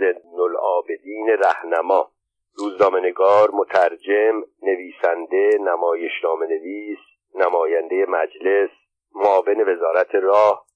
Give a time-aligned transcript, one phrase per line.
[0.00, 2.10] زن العابدین رهنما.
[2.58, 6.98] روزنامهنگار مترجم نویسنده نمایشنامه نویس
[7.34, 8.70] نماینده مجلس
[9.14, 10.66] معاون وزارت راه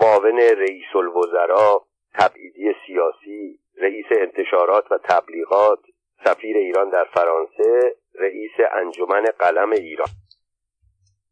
[0.00, 1.78] معاون رئیس الوزراء
[2.14, 5.78] تبعیدی سیاسی رئیس انتشارات و تبلیغات
[6.24, 10.08] سفیر ایران در فرانسه رئیس انجمن قلم ایران.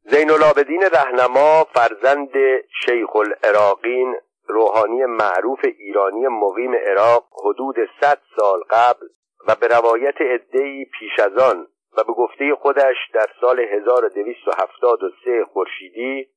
[0.04, 2.32] زین العابدین رهنما فرزند
[2.84, 4.16] شیخ العراقین
[4.52, 9.06] روحانی معروف ایرانی مقیم عراق حدود صد سال قبل
[9.48, 11.66] و به روایت عدهای پیش از آن
[11.96, 16.28] و به گفته خودش در سال 1273 خورشیدی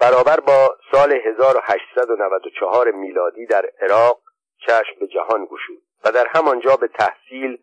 [0.00, 4.20] برابر با سال 1894 میلادی در عراق
[4.66, 7.58] چشم به جهان گشود و در همانجا به تحصیل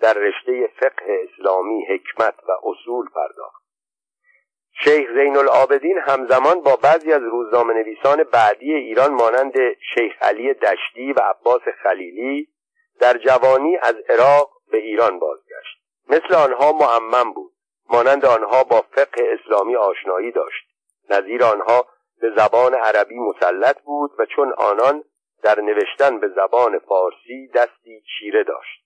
[0.00, 3.65] در رشته فقه اسلامی حکمت و اصول پرداخت.
[4.84, 9.52] شیخ زین العابدین همزمان با بعضی از روزنامه نویسان بعدی ایران مانند
[9.94, 12.48] شیخ علی دشتی و عباس خلیلی
[13.00, 15.78] در جوانی از عراق به ایران بازگشت.
[16.08, 17.52] مثل آنها معمم بود.
[17.90, 20.66] مانند آنها با فقه اسلامی آشنایی داشت.
[21.10, 21.86] نظیر آنها
[22.20, 25.04] به زبان عربی مسلط بود و چون آنان
[25.42, 28.85] در نوشتن به زبان فارسی دستی چیره داشت.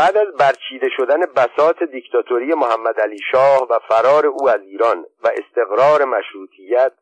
[0.00, 5.28] بعد از برچیده شدن بساط دیکتاتوری محمد علی شاه و فرار او از ایران و
[5.28, 6.92] استقرار مشروطیت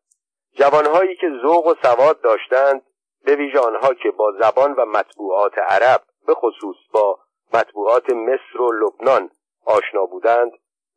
[0.57, 2.83] جوانهایی که ذوق و سواد داشتند
[3.25, 7.19] به ویژه آنها که با زبان و مطبوعات عرب به خصوص با
[7.55, 9.31] مطبوعات مصر و لبنان
[9.67, 10.53] آشنا بودند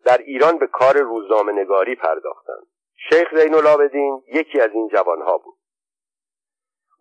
[0.06, 2.68] در ایران به کار روزنامه نگاری پرداختند.
[3.10, 5.61] شیخ زین العابدین یکی از این جوانها بود.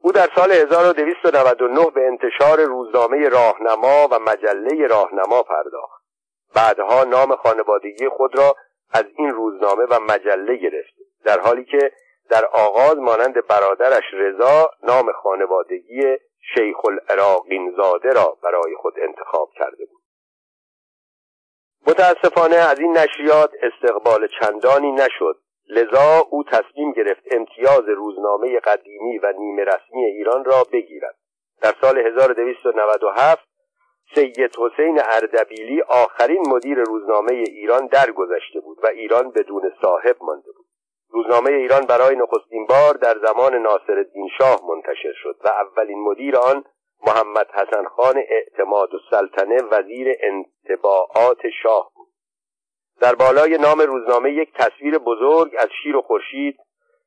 [0.02, 6.02] او در سال 1299 به انتشار روزنامه راهنما و مجله راهنما پرداخت.
[6.54, 8.56] بعدها نام خانوادگی خود را
[8.92, 11.92] از این روزنامه و مجله گرفت در حالی که
[12.30, 16.02] در آغاز مانند برادرش رضا نام خانوادگی
[16.54, 20.00] شیخ العراقین زاده را برای خود انتخاب کرده بود.
[21.86, 25.36] متاسفانه از این نشریات استقبال چندانی نشد
[25.68, 31.16] لذا او تصمیم گرفت امتیاز روزنامه قدیمی و نیمه رسمی ایران را بگیرد.
[31.62, 33.48] در سال 1297
[34.14, 40.66] سید حسین اردبیلی آخرین مدیر روزنامه ایران درگذشته بود و ایران بدون صاحب مانده بود.
[41.10, 46.64] روزنامه ایران برای نخستین بار در زمان ناصرالدین شاه منتشر شد و اولین مدیر آن
[47.06, 51.99] محمد حسن خان اعتماد السلطنه وزیر انتباعات شاه بود.
[53.00, 56.60] در بالای نام روزنامه یک تصویر بزرگ از شیر و خورشید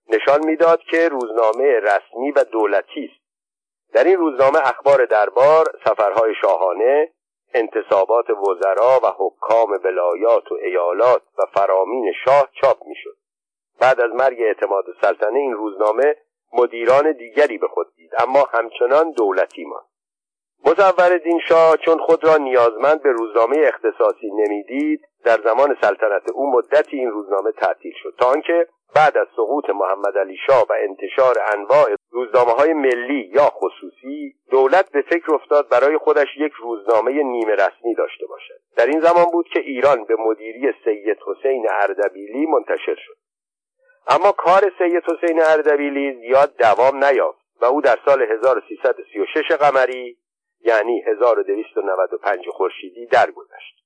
[0.09, 3.23] نشان می‌داد که روزنامه رسمی و دولتی است.
[3.93, 7.11] در این روزنامه اخبار دربار سفرهای شاهانه
[7.53, 13.17] انتصابات وزرا و حکام ولایات و ایالات و فرامین شاه چاپ می‌شد.
[13.79, 16.15] بعد از مرگ اعتماد سلطنه این روزنامه
[16.53, 19.92] مدیران دیگری به خود دید اما همچنان دولتی ماند.
[20.66, 26.51] مزور دین شاه چون خود را نیازمند به روزنامه اختصاصی نمی‌دید در زمان سلطنت او
[26.51, 28.13] مدتی این روزنامه تعطیل شد.
[28.19, 33.44] تا آنکه بعد از سقوط محمد علی شاه و انتشار انواع روزنامه های ملی یا
[33.46, 38.59] خصوصی دولت به فکر افتاد برای خودش یک روزنامه نیمه رسمی داشته باشد.
[38.78, 43.18] در این زمان بود که ایران به مدیری سید حسین اردبیلی منتشر شد.
[44.07, 50.18] اما کار سید حسین اردبیلی زیاد دوام نیافت و او در سال 1336 قمری
[50.63, 53.84] یعنی 1295 خورشیدی درگذشت.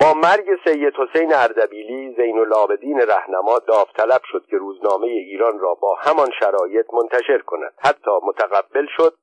[0.00, 5.94] با مرگ سید حسین اردبیلی زین العابدین رهنما داوطلب شد که روزنامه ایران را با
[5.94, 7.74] همان شرایط منتشر کند.
[7.78, 9.14] حتی متقبل شد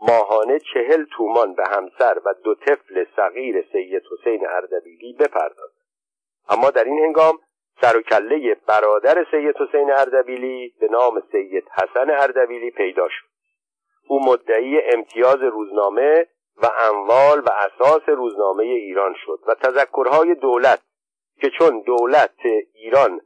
[0.00, 5.80] ماهانه چهل تومان به همسر و دو طفل صغیر سید حسین اردبیلی بپردازد.
[6.48, 7.38] اما در این هنگام
[7.80, 13.29] سر و کله برادر سید حسین اردبیلی به نام سید حسن اردبیلی پیدا شد.
[14.10, 16.26] او مدعی امتیاز روزنامه
[16.62, 20.80] و اموال و اساس روزنامه ایران شد و تذکرهای دولت
[21.40, 22.34] که چون دولت
[22.74, 23.20] ایران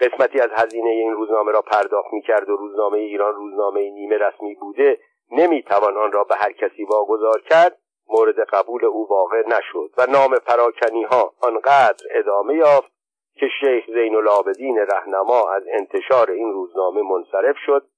[0.00, 4.98] قسمتی از هزینه این روزنامه را پرداخت می‌کرد و روزنامه ایران روزنامه نیمه رسمی بوده
[5.30, 7.78] نمی‌توان آن را به هر کسی واگذار کرد
[8.08, 12.92] مورد قبول او واقع نشد و نام پراکنی ها آنقدر ادامه یافت
[13.34, 17.91] که شیخ زین العابدین رهنما از انتشار این روزنامه منصرف شد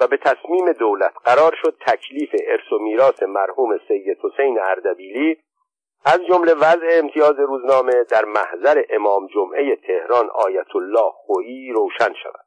[0.00, 5.36] و به تصمیم دولت قرار شد تکلیف ارث و میراث مرحوم سید حسین اردبیلی
[6.04, 12.44] از جمله وضع امتیاز روزنامه در محضر امام جمعه تهران آیت الله خویی روشن شود.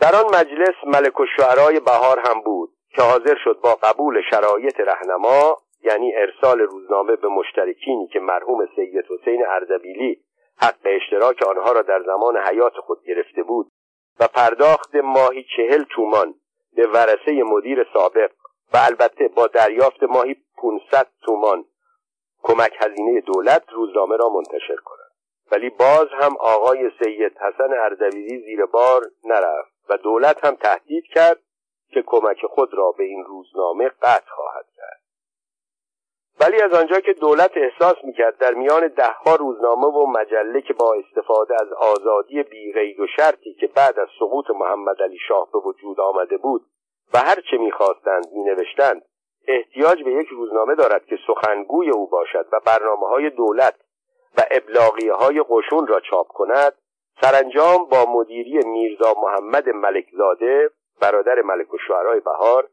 [0.00, 4.80] در آن مجلس ملک و شعرای بهار هم بود که حاضر شد با قبول شرایط
[4.80, 10.22] رهنما یعنی ارسال روزنامه به مشترکینی که مرحوم سید حسین اردبیلی
[10.60, 13.70] حق اشتراک آنها را در زمان حیات خود گرفته بود
[14.22, 16.34] و پرداخت ماهی چهل تومان
[16.76, 18.30] به ورسه مدیر سابق
[18.72, 21.64] و البته با دریافت ماهی 500 تومان
[22.42, 25.10] کمک هزینه دولت روزنامه را منتشر کند.
[25.52, 31.38] ولی باز هم آقای سید حسن اردبیلی زیر بار نرفت و دولت هم تهدید کرد
[31.90, 34.66] که کمک خود را به این روزنامه قطع خواهد
[36.42, 40.94] ولی از آنجا که دولت احساس می‌کرد در میان دهها روزنامه و مجله که با
[40.94, 46.00] استفاده از آزادی بیغید و شرطی که بعد از سقوط محمد علی شاه به وجود
[46.00, 46.62] آمده بود
[47.14, 49.02] و هر چه می‌خواستند مینوشتند
[49.48, 53.74] احتیاج به یک روزنامه دارد که سخنگوی او باشد و برنامه های دولت
[54.38, 56.72] و ابلاغیه های قشون را چاپ کند
[57.20, 62.68] سرانجام با مدیری میرزا محمد ملکزاده برادر ملک و شعرهای بهار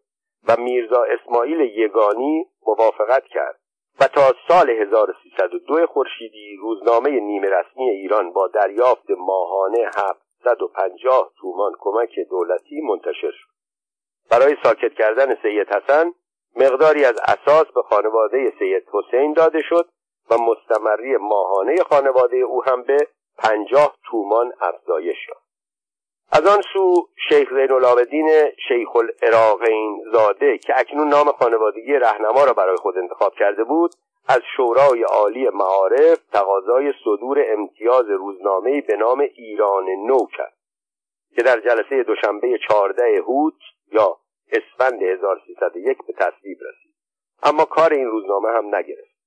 [0.48, 3.58] و میرزا اسماعیل یگانی موافقت کرد.
[4.01, 12.19] و تا سال 1302 خورشیدی روزنامه نیمه رسمی ایران با دریافت ماهانه 750 تومان کمک
[12.29, 13.49] دولتی منتشر شد.
[14.31, 16.13] برای ساکت کردن سید حسن
[16.55, 19.89] مقداری از اساس به خانواده سید حسین داده شد
[20.31, 22.97] و مستمری ماهانه خانواده او هم به
[23.37, 25.48] پنجاه تومان افزایش یافت.
[26.31, 28.29] از آن سو شیخ زین العابدین
[28.67, 33.91] شیخ العراقین زاده که اکنون نام خانوادگی رهنما را برای خود انتخاب کرده بود
[34.27, 40.53] از شورای عالی معارف تقاضای صدور امتیاز روزنامه به نام ایران نو کرد
[41.35, 43.53] که در جلسه دوشنبه 14 هوت
[43.91, 44.17] یا
[44.51, 46.95] اسفند 1301 به تصویب رسید.
[47.43, 49.19] اما کار این روزنامه هم نگرفت.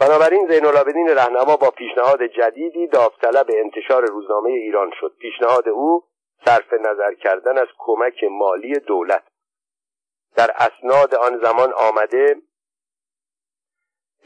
[0.00, 5.12] بنابراین زین العابدین رهنما با پیشنهاد جدیدی داوطلب انتشار روزنامه ایران شد.
[5.20, 6.04] پیشنهاد او
[6.44, 9.22] صرف نظر کردن از کمک مالی دولت.
[10.36, 12.36] در اسناد آن زمان آمده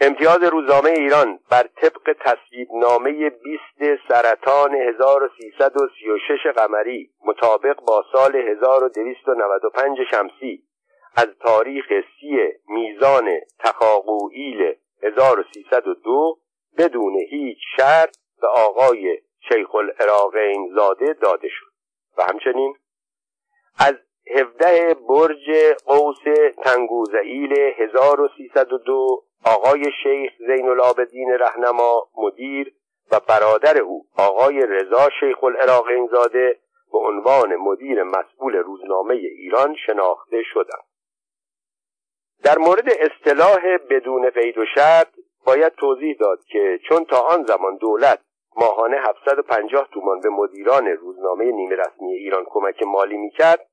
[0.00, 9.98] امتیاز روزنامه ایران بر طبق تصویب نامه 20 سرطان 1336 قمری مطابق با سال 1295
[10.10, 10.62] شمسی
[11.16, 12.38] از تاریخ سی
[12.68, 16.38] میزان تخاقوئیل 1302
[16.78, 19.18] بدون هیچ شرط به آقای
[19.48, 21.71] شیخ العراقین زاده داده شد.
[22.18, 22.74] و همچنین
[23.78, 23.94] از
[24.36, 32.74] 17 برج قوس تنگوزعیل 1302 آقای شیخ زین العابدین رهنما مدیر
[33.12, 36.58] و برادر او آقای رضا شیخ العراقین زاده
[36.92, 40.84] به عنوان مدیر مسئول روزنامه ایران شناخته شدند.
[42.44, 45.08] در مورد اصطلاح بدون قید و شرط
[45.46, 48.20] باید توضیح داد که چون تا آن زمان دولت
[48.56, 53.66] ماهانه 750 تومان به مدیران روزنامه نیمه رسمی ایران کمک مالی می‌کرد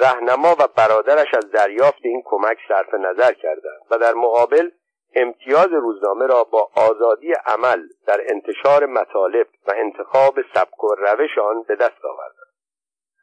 [0.00, 4.70] رهنما و برادرش از دریافت این کمک صرف نظر کردند و در مقابل
[5.14, 11.62] امتیاز روزنامه را با آزادی عمل در انتشار مطالب و انتخاب سبک و روش آن
[11.62, 12.52] به دست آوردند.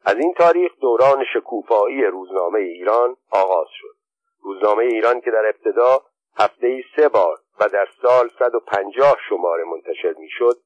[0.06, 3.96] از این تاریخ دوران شکوفایی روزنامه ایران آغاز شد.
[4.42, 6.02] روزنامه ایران که در ابتدا
[6.38, 10.58] هفته سه بار و در سال 150 شماره منتشر می‌شد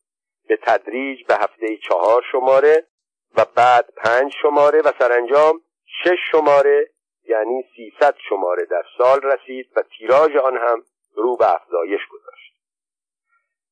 [0.48, 2.88] به تدریج به هفته چهار شماره
[3.38, 5.62] و بعد پنج شماره و سرانجام
[6.04, 6.90] شش شماره
[7.25, 10.84] یعنی 300 شماره در سال رسید و تیراژ آن هم
[11.16, 12.54] رو به افزایش گذاشت.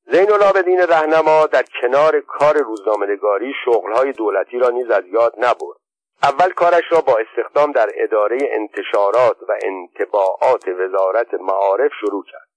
[0.06, 5.82] زین العابدین رهنما در کنار کار روزنامه‌نگاری شغلهای دولتی را نیز از یاد نبرد.
[6.24, 12.48] اول کارش را با استخدام در اداره انتشارات و انتباعات وزارت معارف شروع کرد.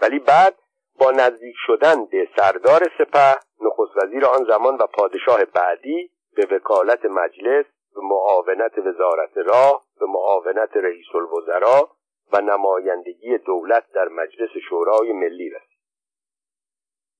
[0.00, 0.54] ولی بعد
[0.98, 7.04] با نزدیک شدن به سردار سپه نخست وزیر آن زمان و پادشاه بعدی به وکالت
[7.04, 11.88] مجلس به معاونت وزارت راه به معاونت رئیس الوزراء
[12.32, 15.78] و نمایندگی دولت در مجلس شورای ملی رسید.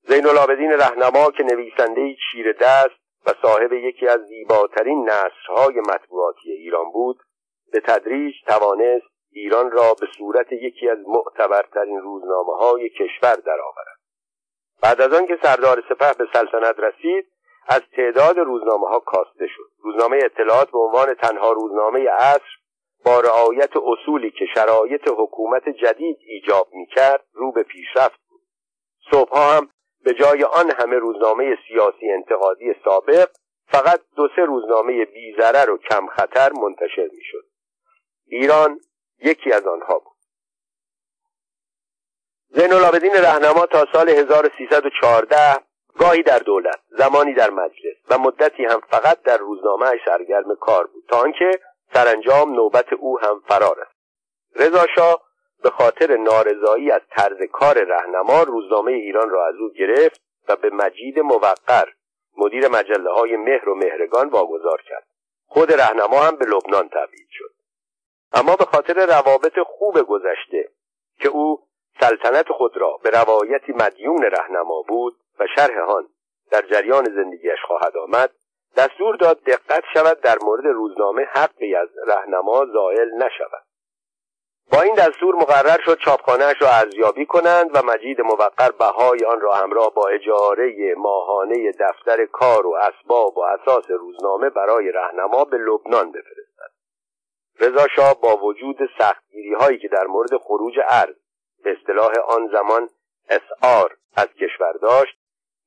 [0.08, 6.90] زین العابدین رهنما که نویسنده چیر دست و صاحب یکی از زیباترین نصرهای مطبوعاتی ایران
[6.92, 7.22] بود
[7.72, 13.98] به تدریج توانست ایران را به صورت یکی از معتبرترین روزنامه های کشور درآورد.
[14.82, 17.26] بعد از آن که سردار سپه به سلطنت رسید
[17.68, 19.70] از تعداد روزنامه ها کاسته شد.
[19.82, 22.50] روزنامه اطلاعات به عنوان تنها روزنامه عصر
[23.04, 28.40] با رعایت اصولی که شرایط حکومت جدید ایجاب می‌کرد رو به پیشرفت بود.
[29.10, 29.68] صبحها هم
[30.04, 33.28] به جای آن همه روزنامه سیاسی انتقادی سابق
[33.66, 37.44] فقط دو سه روزنامه بیزرر و کم خطر منتشر می‌شد.
[38.26, 38.80] ایران
[39.20, 40.14] یکی از آنها بود.
[42.48, 45.36] زین العابدین رهنما تا سال 1314
[45.98, 51.04] گاهی در دولت زمانی در مجلس و مدتی هم فقط در روزنامه سرگرم کار بود
[51.08, 51.60] تا آنکه
[51.94, 53.94] سرانجام نوبت او هم فرار است.
[54.56, 54.86] رضا
[55.62, 60.70] به خاطر نارضایی از طرز کار رهنما روزنامه ایران را از او گرفت و به
[60.70, 61.84] مجید موقر
[62.36, 65.06] مدیر مجله های مهر و مهرگان واگذار کرد.
[65.46, 67.53] خود رهنما هم به لبنان تبعید شد.
[68.34, 70.68] اما به خاطر روابط خوب گذشته
[71.20, 71.60] که او
[72.00, 76.08] سلطنت خود را به روایتی مدیون رهنما بود و شرح آن
[76.50, 78.30] در جریان زندگیش خواهد آمد
[78.76, 83.64] دستور داد دقت شود در مورد روزنامه حقی از رهنما زائل نشود.
[84.72, 89.52] با این دستور مقرر شد چاپخانهاش را ارزیابی کنند و مجید موقر بهای آن را
[89.52, 96.12] همراه با اجاره ماهانه دفتر کار و اسباب و اساس روزنامه برای رهنما به لبنان
[96.12, 96.43] بفرستد.
[97.60, 101.14] رضا شاه با وجود سختگیری هایی که در مورد خروج ارز
[101.64, 102.88] به اصطلاح آن زمان
[103.28, 105.18] اسعار از کشور داشت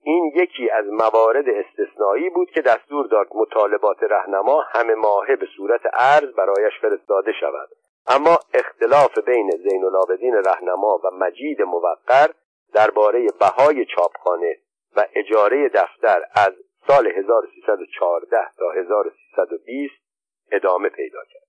[0.03, 5.81] این یکی از موارد استثنایی بود که دستور داد مطالبات رهنما همه ماهه به صورت
[5.93, 7.69] ارز برایش فرستاده شود.
[8.07, 12.27] اما اختلاف بین زین العابدین رهنما و مجید موقر
[12.73, 14.57] درباره بهای چاپخانه
[14.95, 16.53] و اجاره دفتر از
[16.87, 19.93] سال 1314 تا 1320
[20.51, 21.46] ادامه پیدا کرد.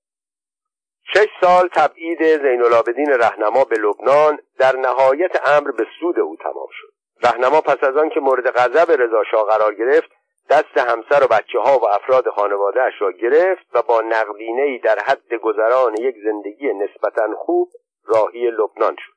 [1.14, 6.68] شش سال تبعید زین العابدین رهنما به لبنان در نهایت امر به سود او تمام
[6.72, 6.92] شد.
[7.22, 10.10] رهنما پس از آن که مورد غضب رضا شاه قرار گرفت
[10.50, 14.98] دست همسر و بچه ها و افراد خانوادهش را گرفت و با نقدینه ای در
[14.98, 17.68] حد گذران یک زندگی نسبتا خوب
[18.06, 19.12] راهی لبنان شد.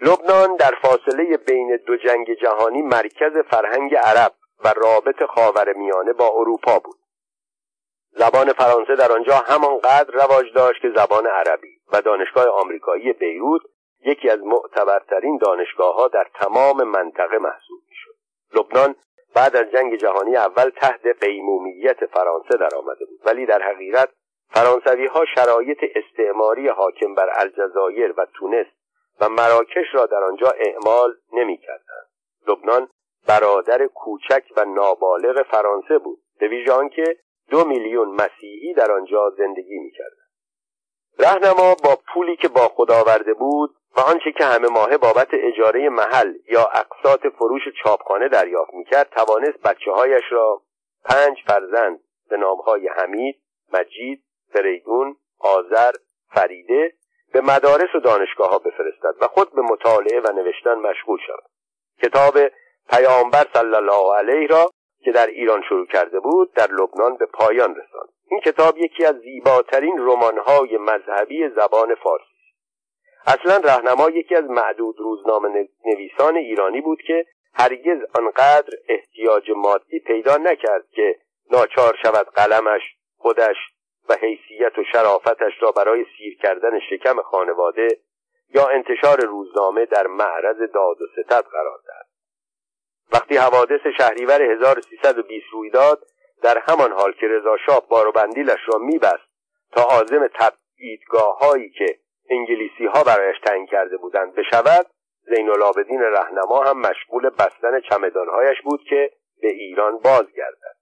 [0.00, 4.32] لبنان در فاصله بین دو جنگ جهانی مرکز فرهنگ عرب
[4.64, 6.97] و رابط خاور میانه با اروپا بود.
[8.18, 13.62] زبان فرانسه در آنجا همانقدر رواج داشت که زبان عربی و دانشگاه آمریکایی بیروت
[14.04, 18.14] یکی از معتبرترین دانشگاه ها در تمام منطقه محسوب می‌شد
[18.54, 18.94] لبنان
[19.34, 24.08] بعد از جنگ جهانی اول تحت قیمومیت فرانسه در آمده بود ولی در حقیقت
[24.50, 28.66] فرانسوی ها شرایط استعماری حاکم بر الجزایر و تونس
[29.20, 32.02] و مراکش را در آنجا اعمال نمی کردن.
[32.48, 32.88] لبنان
[33.28, 37.16] برادر کوچک و نابالغ فرانسه بود به ویژه آنکه
[37.50, 40.28] دو میلیون مسیحی در آنجا زندگی می‌کردند.
[41.18, 45.88] رهنما با پولی که با خود آورده بود و آنچه که همه ماهه بابت اجاره
[45.88, 50.62] محل یا اقساط فروش چاپخانه دریافت می‌کرد توانست بچه هایش را
[51.04, 52.00] پنج فرزند
[52.30, 55.92] به نامهای حمید مجید فریدون آذر
[56.34, 56.92] فریده
[57.32, 61.44] به مدارس و دانشگاه ها بفرستد و خود به مطالعه و نوشتن مشغول شود.
[62.02, 62.38] کتاب
[62.90, 64.70] پیامبر صلی الله علیه را
[65.08, 68.08] که در ایران شروع کرده بود در لبنان به پایان رساند.
[68.30, 72.24] این کتاب یکی از زیباترین رمان‌های مذهبی زبان فارسی
[73.26, 80.36] اصلا رهنما یکی از معدود روزنامه نویسان ایرانی بود که هرگز آنقدر احتیاج مادی پیدا
[80.36, 81.18] نکرد که
[81.50, 82.82] ناچار شود قلمش
[83.16, 83.56] خودش
[84.08, 87.88] و حیثیت و شرافتش را برای سیر کردن شکم خانواده
[88.54, 92.07] یا انتشار روزنامه در معرض داد و ستد قرار دهد.
[93.12, 96.06] وقتی حوادث شهریور 1320 روی داد
[96.42, 99.28] در همان حال که رضا شاه بار و بندیلش را میبست
[99.72, 101.98] تا عازم تبعیدگاه هایی که
[102.30, 104.86] انگلیسی ها برایش تعیین کرده بودند بشود
[105.22, 109.12] زین العابدین رهنما هم مشغول بستن چمدانهایش بود که
[109.42, 110.76] به ایران بازگردد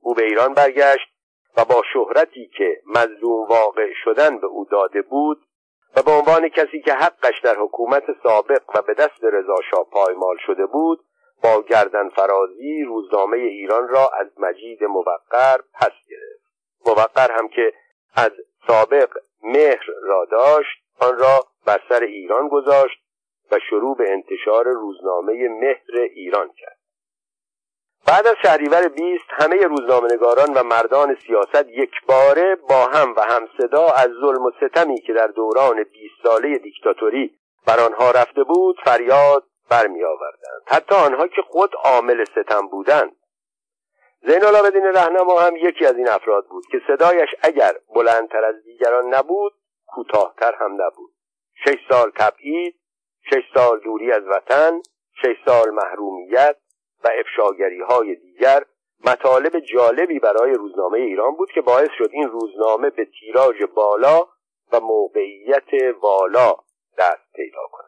[0.00, 1.08] او به ایران برگشت
[1.56, 5.38] و با شهرتی که مظلوم واقع شدن به او داده بود
[5.96, 10.66] و به عنوان کسی که حقش در حکومت سابق و به دست رضا پایمال شده
[10.66, 11.04] بود
[11.42, 16.44] با گردن فرازی روزنامه ایران را از مجید موقر پس گرفت.
[16.86, 17.72] موقر هم که
[18.14, 18.30] از
[18.66, 19.08] سابق
[19.42, 22.98] مهر را داشت آن را بر سر ایران گذاشت
[23.50, 26.78] و شروع به انتشار روزنامه مهر ایران کرد.
[28.06, 33.86] بعد از شهریور بیست همه روزنامهنگاران و مردان سیاست یکباره با هم و هم صدا
[33.86, 39.44] از ظلم و ستمی که در دوران بیست ساله دیکتاتوری بر آنها رفته بود فریاد
[39.70, 43.16] برمی آوردند حتی آنها که خود عامل ستم بودند.
[44.22, 49.14] زین العابدین رهنما هم یکی از این افراد بود که صدایش اگر بلندتر از دیگران
[49.14, 49.52] نبود
[49.86, 51.12] کوتاهتر هم نبود.
[51.64, 52.80] شش سال تبعید
[53.30, 54.82] شش سال دوری از وطن
[55.22, 56.56] شش سال محرومیت
[57.04, 58.64] و افشاگری های دیگر
[59.06, 64.20] مطالب جالبی برای روزنامه ایران بود که باعث شد این روزنامه به تیراژ بالا
[64.72, 66.56] و موقعیت والا
[66.98, 67.87] دست پیدا کند.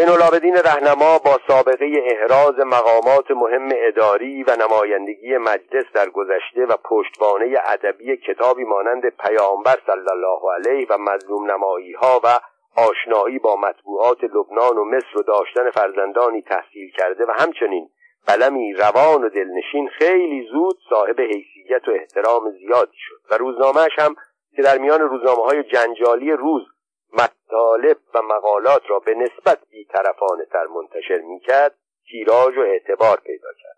[0.00, 6.76] زین العابدین رهنما با سابقه احراز مقامات مهم اداری و نمایندگی مجلس در گذشته و
[6.84, 12.40] پشتوانه ادبی کتابی مانند پیامبر صلی الله علیه و مظلوم نمایی ها و
[12.76, 17.88] آشنایی با مطبوعات لبنان و مصر و داشتن فرزندانی تحصیل کرده و همچنین
[18.26, 24.14] قلمی روان و دلنشین خیلی زود صاحب حیثیت و احترام زیادی شد و روزنامهش هم
[24.56, 26.62] که در میان روزنامه های جنجالی روز
[27.12, 31.74] مطالب و مقالات را به نسبت بیطرفانه تر منتشر می‌کرد
[32.10, 33.76] تیراژ و اعتبار پیدا کرد.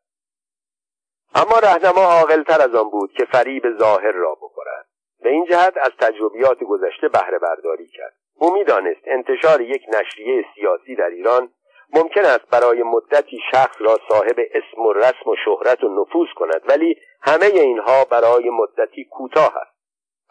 [1.34, 4.86] اما رهنما عاقلتر از آن بود که فریب ظاهر را بخورد
[5.22, 8.16] به این جهت از تجربیات گذشته بهره برداری کرد.
[8.34, 11.52] او می‌دانست انتشار یک نشریه سیاسی در ایران
[11.94, 16.62] ممکن است برای مدتی شخص را صاحب اسم و رسم و شهرت و نفوذ کند
[16.68, 19.76] ولی همه اینها برای مدتی کوتاه است.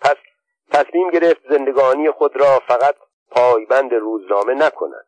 [0.01, 0.15] پس
[0.71, 2.95] تصمیم گرفت زندگانی خود را فقط
[3.31, 5.07] پایبند روزنامه نکند.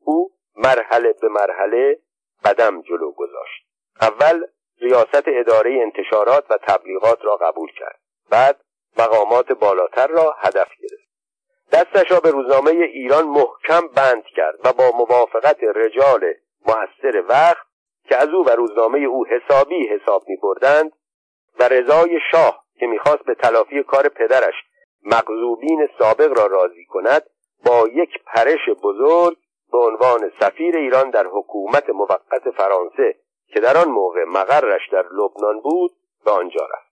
[0.00, 1.98] او مرحله به مرحله
[2.44, 3.66] قدم جلو گذاشت.
[4.00, 4.46] اول
[4.80, 8.00] ریاست اداره انتشارات و تبلیغات را قبول کرد.
[8.30, 8.60] بعد
[8.98, 11.06] مقامات بالاتر را هدف گرفت.
[11.72, 16.34] دستش را به روزنامه ایران محکم بند کرد و با موافقت رجال
[16.66, 17.66] موثر وقت
[18.08, 20.92] که از او و روزنامه او حسابی حساب می بردند
[21.60, 24.54] و رضای شاه که می‌خواست به تلافی کار پدرش
[25.04, 27.22] مغزوبین سابق را راضی کند
[27.66, 29.36] با یک پرش بزرگ
[29.72, 33.14] به عنوان سفیر ایران در حکومت موقت فرانسه
[33.48, 35.90] که در آن موقع مقرش در لبنان بود
[36.24, 36.86] به آنجا رفت.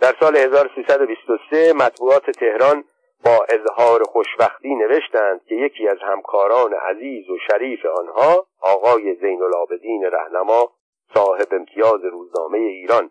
[0.00, 2.84] در سال 1323 مطبوعات تهران
[3.24, 10.04] با اظهار خوشبختی نوشتند که یکی از همکاران عزیز و شریف آنها آقای زین العابدین
[10.04, 10.72] رهنما
[11.14, 13.10] صاحب امتیاز روزنامه ایران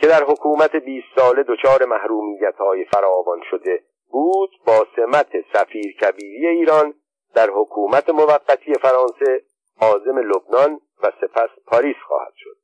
[0.00, 6.46] که در حکومت 20 ساله دچار محرومیت های فراوان شده بود با سمت سفیر کبیری
[6.46, 6.94] ایران
[7.34, 9.44] در حکومت موقتی فرانسه
[9.80, 12.56] عازم لبنان و سپس پاریس خواهد شد.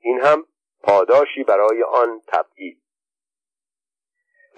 [0.00, 0.46] این هم
[0.82, 2.82] پاداشی برای آن تبعید.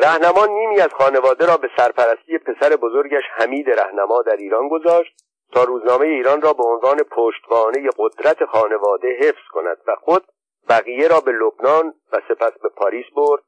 [0.00, 5.64] رهنما نیمی از خانواده را به سرپرستی پسر بزرگش حمید رهنما در ایران گذاشت تا
[5.64, 10.24] روزنامه ایران را به عنوان پشتوانه قدرت خانواده حفظ کند و خود
[10.68, 13.42] بقیه را به لبنان و سپس به پاریس برد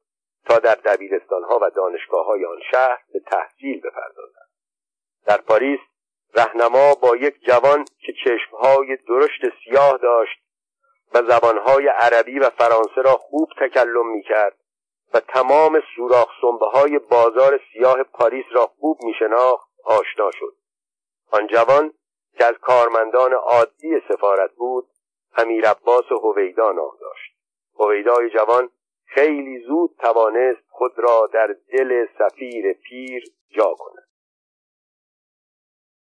[0.46, 4.48] تا در دبیرستانها و دانشگاه های آن شهر به تحصیل بپردازد
[5.26, 5.80] در پاریس
[6.34, 10.40] رهنما با یک جوان که چشمهای درشت سیاه داشت
[11.14, 14.56] و زبانهای عربی و فرانسه را خوب تکلم می کرد
[15.14, 20.54] و تمام سوراخ سنبه های بازار سیاه پاریس را خوب می شناخت آشنا شد.
[21.30, 21.92] آن جوان
[22.38, 24.88] که از کارمندان عادی سفارت بود
[25.36, 27.32] امیر عباس هویدا نام داشت.
[27.78, 28.71] هویدای جوان
[29.04, 33.25] خیلی زود توانست خود را در دل سفیر پیر
[33.56, 34.08] جا کند.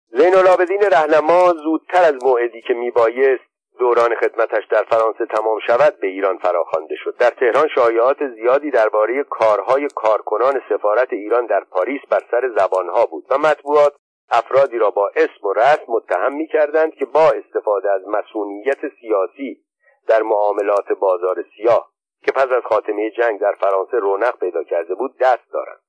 [0.08, 3.44] زین العابدین رهنما زودتر از موعدی که میبایست
[3.80, 7.18] دوران خدمتش در فرانسه تمام شود به ایران فراخوانده شد.
[7.18, 13.26] در تهران شایعات زیادی درباره کارهای کارکنان سفارت ایران در پاریس بر سر زبانها بود
[13.30, 13.94] و مطبوعات
[14.30, 19.64] افرادی را با اسم و رسم متهم می کردند که با استفاده از مسئولیت سیاسی
[20.08, 21.94] در معاملات بازار سیاه
[22.26, 25.82] که پس از خاتمه جنگ در فرانسه رونق پیدا کرده بود دست دارند.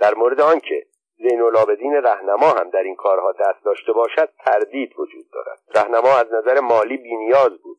[0.00, 5.30] در مورد آنکه زین العابدین رهنما هم در این کارها دست داشته باشد تردید وجود
[5.32, 5.58] دارد.
[5.74, 7.78] رهنما از نظر مالی بینیاز بود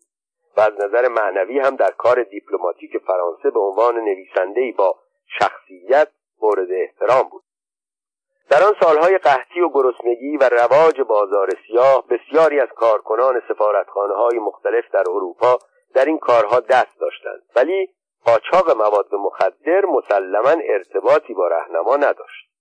[0.58, 4.96] و از نظر معنوی هم در کار دیپلماتیک فرانسه به عنوان نویسندهای با
[5.40, 6.08] شخصیت
[6.42, 7.44] مورد احترام بود.
[8.50, 14.40] در آن سالهای قحطی و گرسنگی و رواج بازار سیاه بسیاری از کارکنان سفارتخانه های
[14.40, 15.60] مختلف در اروپا
[15.94, 17.42] در این کارها دست داشتند.
[17.56, 17.90] ولی
[18.26, 22.52] قاچاق مواد مخدر مسلما ارتباطی با رهنما نداشت.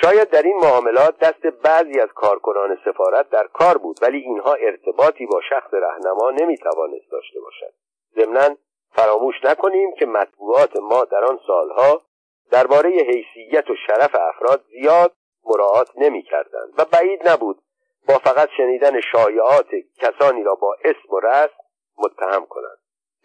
[0.00, 5.26] شاید در این معاملات دست بعضی از کارکنان سفارت در کار بود ولی اینها ارتباطی
[5.26, 7.74] با شخص رهنما نمی‌توانست داشته باشد.
[8.16, 8.56] ضمنا
[8.92, 12.02] فراموش نکنیم که مطبوعات ما در آن سالها
[12.50, 15.12] درباره حیثیت و شرف افراد زیاد
[15.44, 17.58] مراعات نمی‌کردند و بعید نبود
[18.08, 19.68] با فقط شنیدن شایعات
[20.00, 21.58] کسانی را با اسم و رسم
[21.98, 22.78] متهم کنند.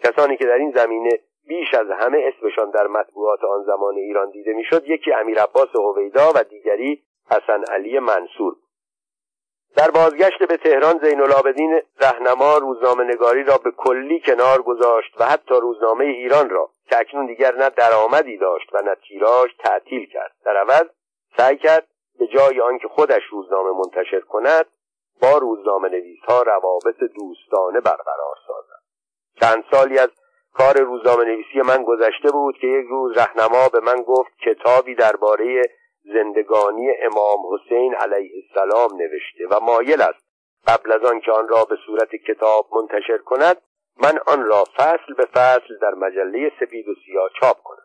[0.03, 4.53] کسانی که در این زمینه بیش از همه اسمشان در مطبوعات آن زمان ایران دیده
[4.53, 8.55] می‌شد یکی امیر عباس هویدا و دیگری حسن علی منصور
[9.75, 15.25] در بازگشت به تهران زین العابدین رهنما روزنامه نگاری را به کلی کنار گذاشت و
[15.25, 20.31] حتی روزنامه ایران را که اکنون دیگر نه درآمدی داشت و نه تیراژ تعطیل کرد.
[20.45, 20.83] در عوض
[21.37, 21.87] سعی کرد
[22.19, 24.65] به جای آنکه خودش روزنامه منتشر کند
[25.21, 28.83] با روزنامه نویسها روابط دوستانه برقرار سازد.
[29.41, 30.09] چند سالی از
[30.53, 35.61] کار روزنامه نویسی من گذشته بود که یک روز رهنما به من گفت کتابی درباره
[36.03, 40.23] زندگانی امام حسین علیه السلام نوشته و مایل است
[40.67, 43.61] قبل از آن که آن را به صورت کتاب منتشر کند
[44.01, 47.83] من آن را فصل به فصل در مجله سفید و سیاه چاپ کنم.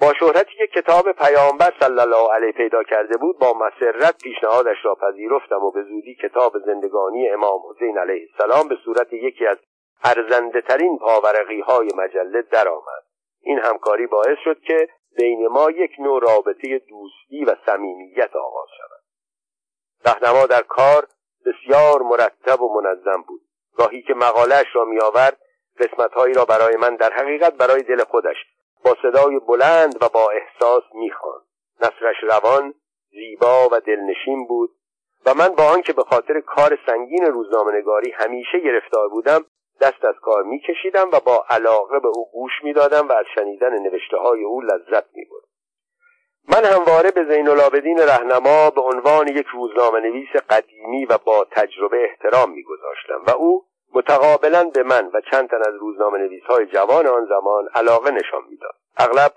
[0.00, 4.94] با شهرتی که کتاب پیامبر صلی الله علیه پیدا کرده بود با مسرت پیشنهادش را
[4.94, 9.58] پذیرفتم و به زودی کتاب زندگانی امام حسین علیه السلام به صورت یکی از
[10.04, 13.02] ارزنده ترین پاورقی های مجله درآمد.
[13.40, 19.02] این همکاری باعث شد که بین ما یک نوع رابطه دوستی و صمیمیت آغاز شود.
[20.06, 21.08] رهنما در کار
[21.46, 23.40] بسیار مرتب و منظم بود.
[23.76, 25.40] گاهی که مقالهاش را میآورد
[25.78, 28.36] قسمتهایی را برای من در حقیقت برای دل خودش
[28.84, 31.46] با صدای بلند و با احساس می‌خواند.
[31.80, 32.74] نصرش روان
[33.10, 34.70] زیبا و دلنشین بود
[35.26, 39.44] و من با آنکه به خاطر کار سنگین روزنامهنگاری همیشه گرفتار بودم
[39.80, 44.16] دست از کار میکشیدم و با علاقه به او گوش می‌دادم و از شنیدن نوشته
[44.16, 45.46] های او لذت میبردم.
[46.48, 52.04] من همواره به زین العابدین رهنما به عنوان یک روزنامه نویس قدیمی و با تجربه
[52.04, 57.06] احترام میگذاشتم و او متقابلا به من و چند تن از روزنامه نویس های جوان
[57.06, 58.74] آن زمان علاقه نشان می‌داد.
[58.96, 59.32] اغلب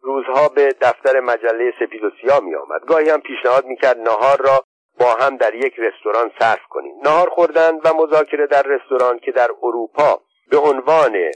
[0.00, 4.64] روزها به دفتر مجله سپید و سیاه می آمد گاهی هم پیشنهاد می‌کرد نهار را
[4.98, 6.94] با هم در یک رستوران صرف کنیم.
[7.02, 11.30] نهار خوردن و مذاکره در رستوران که در اروپا به عنوان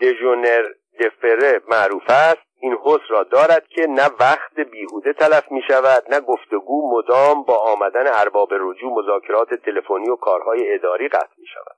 [0.00, 0.62] دژونر
[1.00, 6.20] دفره معروف است این حس را دارد که نه وقت بیهوده تلف می شود نه
[6.20, 11.76] گفتگو مدام با آمدن ارباب رجوع مذاکرات تلفنی و کارهای اداری قطع می شود.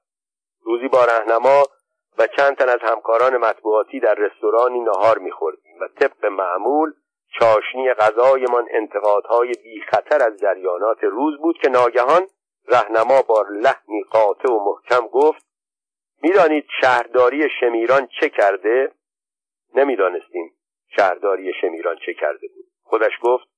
[0.64, 1.62] روزی با رهنما
[2.18, 6.92] و چند تن از همکاران مطبوعاتی در رستورانی نهار میخوردیم و طبق معمول
[7.30, 12.26] چاشنی غذایمان انتقادهای بی خطر از جریانات روز بود که ناگهان
[12.68, 15.46] رهنما با لحنی قاطع و محکم گفت
[16.22, 18.92] می‌دانید شهرداری شمیران چه کرده؟
[19.74, 20.52] نمی‌دانستیم
[20.96, 22.64] شهرداری شمیران چه کرده بود.
[22.82, 23.48] خودش گفت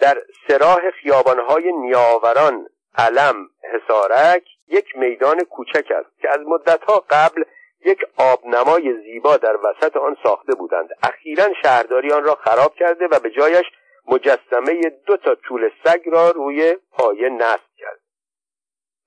[0.00, 0.18] در
[0.48, 2.66] سراح خیابانهای نیاوران
[2.98, 7.44] علم حسارک یک میدان کوچک است که از مدتها قبل
[7.84, 10.88] یک آبنمای زیبا در وسط آن ساخته بودند.
[11.02, 13.66] اخیرا شهرداری آن را خراب کرده و به جایش
[14.08, 18.00] مجسمه دو تا طول سگ را روی پایه نصب کرد.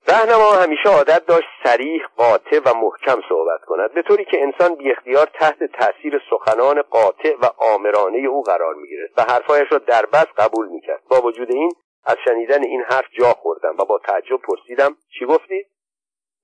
[0.08, 4.92] رهنما همیشه عادت داشت سریح قاطع و محکم صحبت کند به طوری که انسان بی
[4.92, 10.26] اختیار تحت تاثیر سخنان قاطع و آمرانه او قرار می‌گیرد و حرفهایش را در بس
[10.36, 11.02] قبول می‌کرد.
[11.10, 11.72] با وجود این
[12.04, 15.66] از شنیدن این حرف جا خوردم و با تعجب پرسیدم چی گفتی؟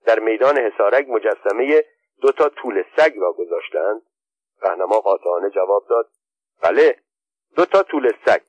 [0.07, 1.85] در میدان حسارک مجسمه
[2.21, 4.03] دو تا طول سگ را گذاشتند.
[4.63, 6.09] رهنما قاطعانه جواب داد
[6.63, 6.97] بله
[7.57, 8.41] دو تا طول سگ.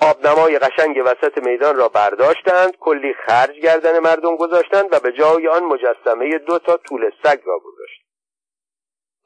[0.00, 5.64] آبنمای قشنگ وسط میدان را برداشتند کلی خرج گردن مردم گذاشتند و به جای آن
[5.64, 8.08] مجسمه دو تا طول سگ را گذاشتند.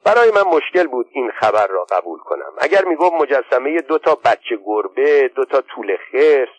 [0.05, 2.53] برای من مشکل بود این خبر را قبول کنم.
[2.57, 6.49] اگر می‌گفت مجسمه دو تا بچه گربه دو تا طول خرس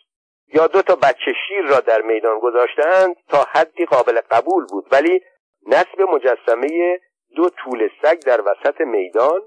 [0.55, 4.87] یا دو تا بچه شیر را در میدان گذاشتند تا حدی قابل قبول بود.
[4.93, 5.23] ولی
[5.67, 7.01] نصب مجسمه
[7.37, 9.41] دو طول سگ در وسط میدان؟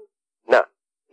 [0.48, 0.62] نه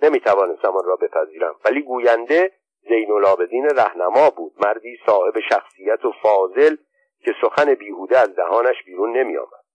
[0.01, 1.55] نمی‌توانستم آن را بپذیرم.
[1.65, 2.51] ولی گوینده
[2.89, 6.75] زین العابدین رهنما بود مردی صاحب شخصیت و فاضل
[7.19, 9.65] که سخن بیهوده از دهانش بیرون نمیآمد.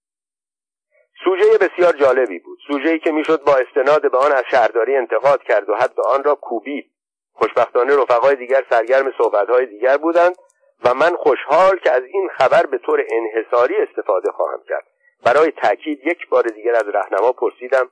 [1.25, 2.59] سوژه بسیار جالبی بود.
[2.66, 6.35] سوژه‌ای که می‌شد با استناد به آن از شهرداری انتقاد کرد و حد آن را
[6.35, 6.90] کوبید.
[7.33, 10.37] خوشبختانه رفقای دیگر سرگرم صحبتهای دیگر بودند
[10.85, 14.87] و من خوشحال که از این خبر به طور انحصاری استفاده خواهم کرد.
[15.24, 17.90] برای تاکید یک بار دیگر از رهنما پرسیدم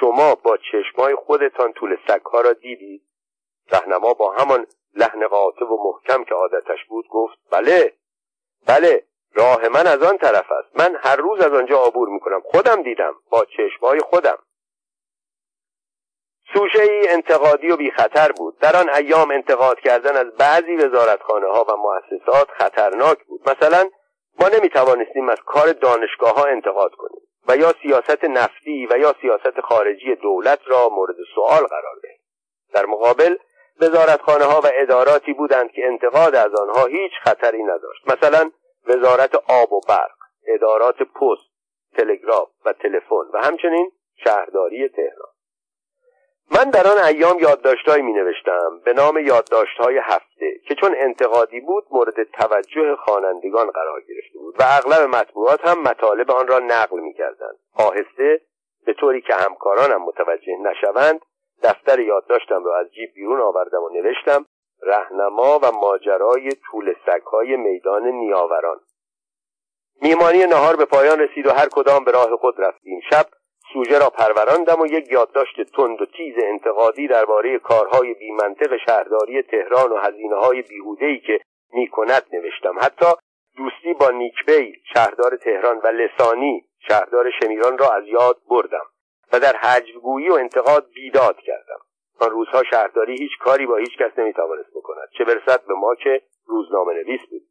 [0.00, 3.02] شما با چشمای خودتان طول سگها را دیدید؟
[3.72, 7.92] رهنما با همان لحن قاطع و محکم که عادتش بود گفت بله
[8.66, 10.76] بله راه من از آن طرف است.
[10.76, 12.40] من هر روز از آنجا عبور می‌کنم.
[12.40, 14.38] خودم دیدم با چشمهای خودم.
[16.54, 18.58] سوشه ای انتقادی و بی خطر بود.
[18.58, 23.48] در آن ایام انتقاد کردن از بعضی وزارتخانه ها و مؤسسات خطرناک بود.
[23.48, 23.90] مثلا
[24.38, 29.14] ما نمی توانستیم از کار دانشگاه ها انتقاد کنیم و یا سیاست نفتی و یا
[29.20, 32.20] سیاست خارجی دولت را مورد سوال قرار دهیم.
[32.74, 33.36] در مقابل
[33.80, 38.02] وزارتخانه ها و اداراتی بودند که انتقاد از آنها هیچ خطری نداشت.
[38.06, 38.50] مثلا
[38.86, 40.16] وزارت آب و برق
[40.46, 41.50] ادارات پست
[41.96, 43.92] تلگراف و تلفن و همچنین
[44.24, 45.32] شهرداری تهران.
[46.56, 51.84] من در آن ایام یادداشتهایی می نوشتم به نام یادداشتهای هفته که چون انتقادی بود
[51.90, 57.14] مورد توجه خوانندگان قرار گرفته بود و اغلب مطبوعات هم مطالب آن را نقل می
[57.14, 58.40] کردند آهسته
[58.86, 61.20] به طوری که همکارانم متوجه نشوند
[61.62, 64.46] دفتر یادداشتم را از جیب بیرون آوردم و نوشتم
[64.82, 68.80] رهنما و ماجرای طول سگهای میدان نیاوران.
[70.02, 73.00] میمانی نهار به پایان رسید و هر کدام به راه خود رفتیم.
[73.10, 73.26] شب
[73.72, 79.92] سوژه را پروراندم و یک یادداشت تند و تیز انتقادی درباره کارهای بیمنطق شهرداری تهران
[79.92, 81.40] و هزینه های بیهودهی که
[81.72, 82.74] می‌کند نوشتم.
[82.80, 83.06] حتی
[83.56, 88.84] دوستی با نیکبی شهردار تهران و لسانی شهردار شمیران را از یاد بردم
[89.32, 91.80] و در حجبگویی و انتقاد بیداد کردم.
[92.20, 95.08] آن روزها شهرداری هیچ کاری با هیچ کس نمی‌توانست بکند.
[95.18, 97.42] چه برسد به ما که روزنامه نویس بود.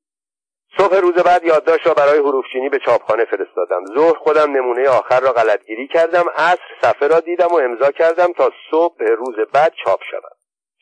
[0.78, 3.86] صبح روز بعد یادداشت را برای حروفچینی به چاپخانه فرستادم.
[3.86, 8.52] ظهر خودم نمونه آخر را غلطگیری کردم عصر صفحه را دیدم و امضا کردم تا
[8.72, 10.40] صبح روز بعد چاپ شود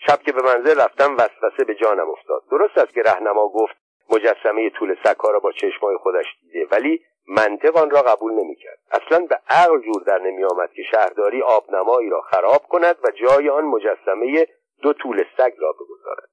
[0.08, 2.44] شب که به منزل رفتم وسوسه به جانم افتاد.
[2.52, 3.76] درست است که رهنما گفت
[4.10, 8.80] مجسمه طول سکا را با چشمای خودش دیده ولی منطق آن را قبول نمی‌کرد.
[8.92, 13.64] اصلا به عقل جور در نمیآمد که شهرداری آبنمایی را خراب کند و جای آن
[13.64, 14.48] مجسمه
[14.82, 16.30] دو طول سگ را بگذارد.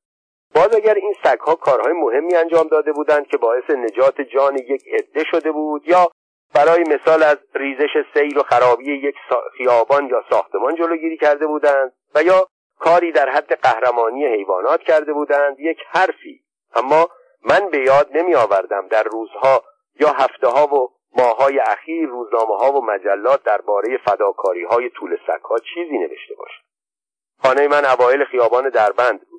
[0.55, 5.25] باز اگر این سگها کارهای مهمی انجام داده بودند که باعث نجات جان یک عده
[5.31, 6.11] شده بود یا
[6.55, 9.15] برای مثال از ریزش سیل و خرابی یک
[9.59, 12.47] خیابان یا ساختمان جلوگیری کرده بودند و یا
[12.79, 16.41] کاری در حد قهرمانی حیوانات کرده بودند یک حرفی.
[16.75, 17.09] اما
[17.45, 19.63] من به یاد نمی آوردم در روزها
[20.01, 25.59] یا هفته ها و ماهای اخیر روزنامه ها و مجلات درباره فداکاری های طول سگها
[25.75, 26.65] چیزی نوشته باشد.
[27.43, 29.34] خانه من اوایل خیابان دربند بود.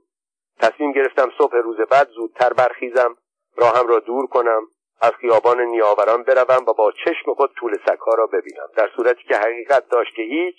[0.62, 3.18] تصمیم گرفتم صبح روز بعد زودتر برخیزم
[3.58, 4.62] راهم را دور کنم
[5.02, 8.68] از خیابان نیاوران بروم و با چشم خود طول سگها را ببینم.
[8.78, 10.56] در صورتی که حقیقت داشت که هیچ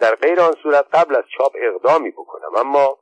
[0.00, 2.56] در غیر آن صورت قبل از چاپ اقدامی بکنم.
[2.56, 2.98] اما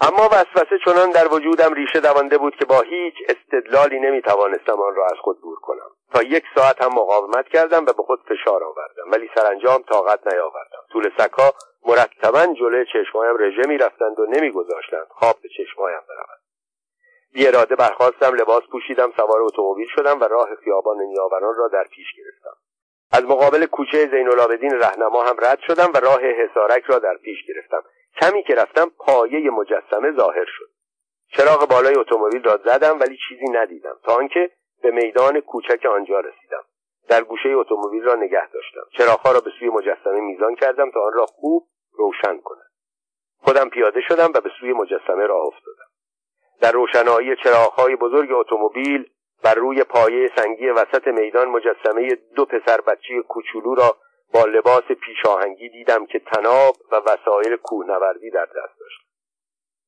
[0.00, 5.06] اما وسوسه چنان در وجودم ریشه دوانده بود که با هیچ استدلالی نمی‌توانستم آن را
[5.06, 5.90] از خود دور کنم.
[6.14, 9.10] تا یک ساعت هم مقاومت کردم و به خود فشار آوردم.
[9.12, 10.82] ولی سرانجام طاقت نیاوردم.
[10.92, 11.54] طول سکها
[11.86, 16.38] مرتبا جلوی چشمهایم رژه می‌رفتند و نمیگذاشتند خواب به چشمهایم برود
[17.34, 22.56] بیاراده برخواستم لباس پوشیدم سوار اتومبیل شدم و راه خیابان نیاوران را در پیش گرفتم.
[23.12, 27.38] از مقابل کوچه زین العابدین رهنما هم رد شدم و راه حسارک را در پیش
[27.48, 27.82] گرفتم.
[28.20, 30.70] کمی که رفتم پایه مجسمه ظاهر شد.
[31.36, 33.98] چراغ بالای اتومبیل را زدم ولی چیزی ندیدم.
[34.04, 34.50] تا آنکه
[34.82, 36.64] به میدان کوچک آنجا رسیدم.
[37.08, 38.80] در گوشه اتومبیل را نگه داشتم.
[38.98, 42.68] چراغها را به سوی مجسمه میزان کردم تا آن را خوب روشن کنم.
[43.38, 45.88] خودم پیاده شدم و به سوی مجسمه راه افتادم.
[46.60, 49.10] در روشنایی چراغهای بزرگ اتومبیل
[49.42, 53.96] بر روی پایه سنگی وسط میدان مجسمه دو پسر بچه کوچولو را
[54.34, 59.00] با لباس پیشاهنگی دیدم که تناب و وسایل کوهنوردی در دست داشت.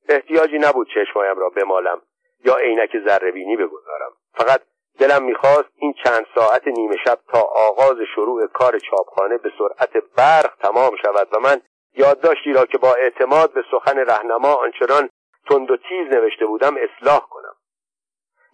[0.09, 2.03] احتیاجی نبود چشمایم را بمالم
[2.44, 4.12] یا عینک ذرهبینی بگذارم.
[4.35, 4.61] فقط
[4.98, 10.55] دلم می‌خواست این چند ساعت نیمه شب تا آغاز شروع کار چاپخانه به سرعت برق
[10.62, 11.61] تمام شود و من
[11.94, 15.11] یادداشتی را که با اعتماد به سخن رهنما آنچنان
[15.50, 17.49] تند و تیز نوشته بودم اصلاح کنم.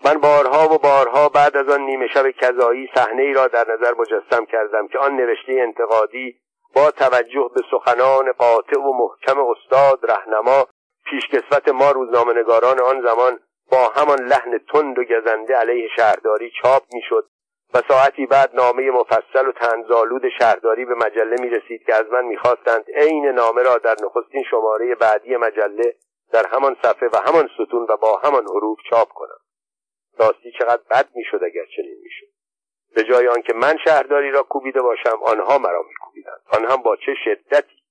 [0.06, 3.94] من بارها و بارها بعد از آن نیمه شب کذایی صحنه ای را در نظر
[3.98, 6.36] مجسم کردم که آن نوشته انتقادی
[6.74, 10.66] با توجه به سخنان قاطع و محکم استاد رهنما
[11.04, 13.40] پیشکسوت ما روزنامهنگاران آن زمان
[13.70, 17.26] با همان لحن تند و گزنده علیه شهرداری چاپ می‌شد
[17.74, 22.24] و ساعتی بعد نامه مفصل و تنزالود شهرداری به مجله می رسید که از من
[22.24, 25.94] می‌خواستند عین نامه را در نخستین شماره بعدی مجله
[26.32, 29.45] در همان صفحه و همان ستون و با همان حروف چاپ کنم.
[30.18, 32.26] راستی چقدر بد می‌شد اگر چنین می‌شد.
[32.94, 36.40] به جای آنکه من شهرداری را کوبیده باشم آنها مرا میکوبیدند.
[36.52, 37.82] آن هم با چه شدتی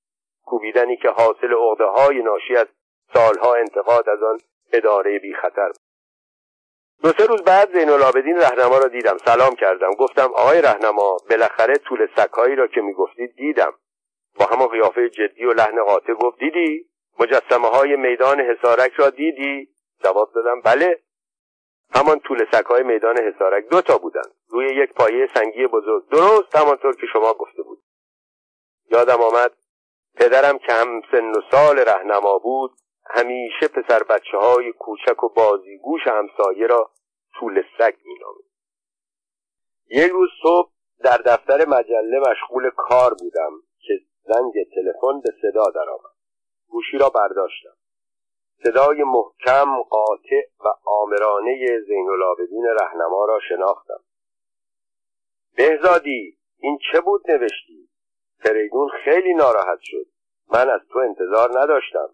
[0.46, 2.68] کوبیدنی که حاصل عقده های ناشی از
[3.14, 4.40] سالها انتقاد از آن
[4.74, 5.72] اداره بی خطر
[7.04, 9.18] دو سه روز بعد زین العابدین رهنما را دیدم.
[9.26, 9.92] سلام کردم.
[9.92, 13.74] گفتم آقای رهنما بالاخره طول سکهایی را که می‌گفتید دیدم.
[14.40, 16.86] با همان قیافه جدی و لحن قاطع گفت دیدی؟
[17.20, 19.70] مجسمه های میدان حسارک را دیدی؟
[20.04, 21.00] جواب دادم بله.
[21.94, 24.34] همان طول سکهای میدان حسارک دو تا بودند.
[24.50, 26.10] روی یک پایه سنگی بزرگ.
[26.10, 27.84] درست همانطور که شما گفته بود.
[28.92, 29.52] یادم آمد
[30.16, 32.72] پدرم که هم سن و سال رهنما بود
[33.06, 36.92] همیشه پسر بچه های کوچک و بازیگوش همسایه را
[37.40, 38.46] طول سگ مینامید.
[39.90, 40.72] یک روز صبح
[41.04, 43.94] در دفتر مجله مشغول کار بودم که
[44.24, 46.16] زنگ تلفن به صدا درآمد.
[46.68, 47.78] گوشی را برداشتم.
[48.64, 54.04] صدای محکم قاطع و آمرانه زین العابدین رهنما را شناختم.
[55.58, 57.90] بهزادی این چه بود نوشتی؟
[58.44, 60.06] فریدون خیلی ناراحت شد.
[60.52, 62.10] من از تو انتظار نداشتم.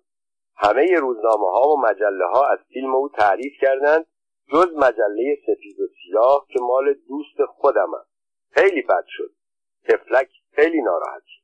[0.56, 4.06] همه روزنامه ها و مجله ها از فیلم او تعریف کردند
[4.54, 8.12] جز مجله سفید و سیاه که مال دوست خودم است
[8.52, 9.32] خیلی بد شد.
[9.84, 11.42] تفلک خیلی ناراحت شد.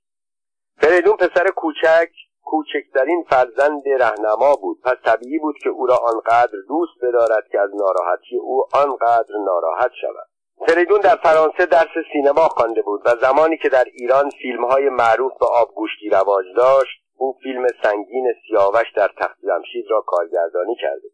[0.78, 2.12] فریدون پسر کوچک
[2.50, 4.82] کوچکترین فرزند رهنما بود.
[4.84, 9.92] پس طبیعی بود که او را آنقدر دوست بدارد که از ناراحتی او آنقدر ناراحت
[10.02, 10.28] شود.
[10.68, 15.32] فریدون در فرانسه درس سینما خوانده بود و زمانی که در ایران فیلم های معروف
[15.40, 21.08] به آبگوشتی رواج داشت او فیلم سنگین سیاوش در تخت جمشید را کارگردانی کرده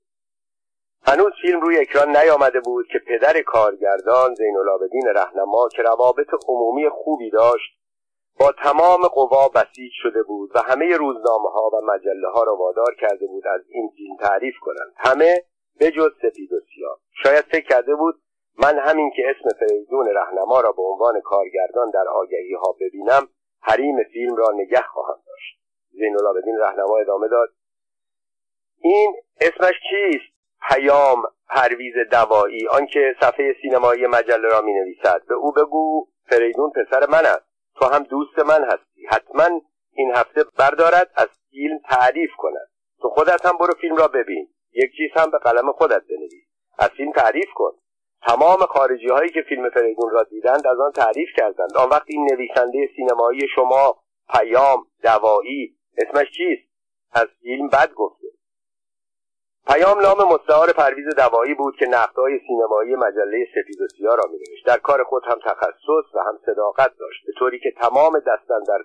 [1.06, 6.90] هنوز فیلم روی اکران نیامده بود که پدر کارگردان زین العابدین رهنما که روابط عمومی
[6.90, 7.83] خوبی داشت
[8.40, 12.96] با تمام قوا بسیج شده بود و همه روزنامه ها و مجله ها را وادار
[13.00, 14.94] کرده بود از این فیلم تعریف کنند.
[14.98, 15.36] همه
[15.80, 17.00] به جز سپید و سیاه.
[17.24, 18.22] شاید فکر کرده بود
[18.58, 23.28] من همین که اسم فریدون رهنما را به عنوان کارگردان در آگهی ها ببینم
[23.62, 25.60] حریم فیلم را نگه خواهم داشت.
[25.92, 27.50] زین العابدین رهنما ادامه داد.
[28.82, 30.34] این اسمش چیست؟
[30.70, 37.10] پیام پرویز دوایی آنکه صفحه سینمایی مجله را می نویسد به او بگو فریدون پسر
[37.10, 37.53] من است.
[37.76, 39.06] تو هم دوست من هستی.
[39.10, 39.62] حتما
[39.94, 42.68] این هفته بردارد از فیلم تعریف کند.
[43.02, 44.54] تو خودت هم برو فیلم را ببین.
[44.74, 46.44] یک چیز هم به قلم خودت بنویس.
[46.80, 47.72] از فیلم تعریف کن.
[48.22, 51.78] تمام خارجی هایی که فیلم فریدون را دیدند از آن تعریف کردند.
[51.78, 56.74] آن وقت این نویسنده سینمایی شما پیام دوایی اسمش چیست؟
[57.12, 58.23] از فیلم بد گفته
[59.68, 64.66] پیام نام مستعار پرویز دوایی بود که نقدهای سینمایی مجله سفید و سیاه را مینوشت.
[64.66, 68.22] در کار خود هم تخصص و هم صداقت داشت به طوری که تمام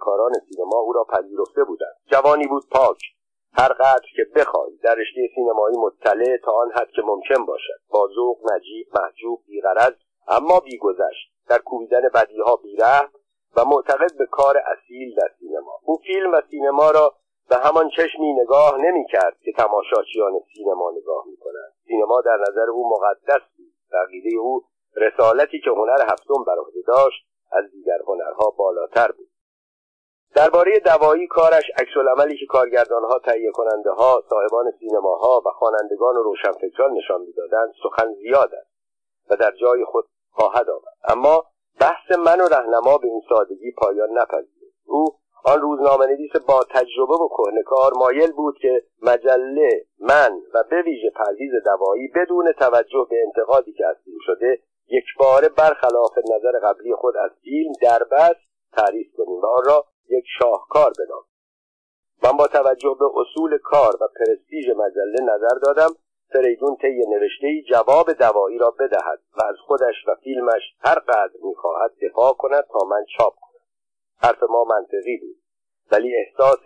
[0.01, 1.95] کاران سینما او را پذیرفته بودند.
[2.07, 2.99] جوانی بود پاک
[3.53, 7.81] هر قدر که بخواهی در رشته سینمایی مطلع تا آن حد که ممکن باشد.
[7.91, 9.95] با ذوق نجیب محجوب بیغرض
[10.29, 11.33] اما بیگذشت.
[11.49, 13.09] در کوبیدن بدیها بیرحم
[13.57, 15.81] و معتقد به کار اصیل در سینما.
[15.83, 17.15] او فیلم و سینما را
[17.49, 22.71] به همان چشمی نگاه نمی کرد که تماشاچیان سینما نگاه می کنند سینما در نظر
[22.71, 24.65] او مقدس بود عقیده او
[24.97, 29.29] رسالتی که هنر هفتم بر عهده داشت از دیگر هنرها بالاتر بود.
[30.35, 36.93] درباره دوایی کارش عکسالعملی که کارگردانها تهیه کننده ها صاحبان سینماها و خوانندگان و روشنفکران
[36.93, 38.71] نشان می‌دادند سخن زیاد است
[39.31, 40.95] و در جای خود خواهد آمد.
[41.09, 41.45] اما
[41.81, 47.15] بحث من و رهنما به این سادگی پایان نپذیرد او آن روزنامه نویس با تجربه
[47.15, 53.17] و کهنکار مایل بود که مجله من و به ویژه پرویز دوایی بدون توجه به
[53.27, 58.41] انتقادی که از فیلم شده یک باره برخلاف نظر قبلی خود از فیلم دربست
[58.73, 61.25] تعریف کنیم و آن را یک شاهکار بنام
[62.25, 65.91] من با توجه به اصول کار و پرستیژ مجله نظر دادم
[66.33, 71.91] فریدون طی نوشته جواب دوایی را بدهد و از خودش و فیلمش هر قدر می‌خواهد
[72.03, 73.48] دفاع کند تا من چاپ کنم.
[74.21, 75.37] حرف ما منطقی بود.
[75.93, 76.65] ولی احساس